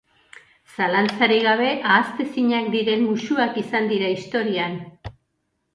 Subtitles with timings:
[0.75, 4.79] Zalantzarik gabe, ahaztezinak diren musuak izan dira historian.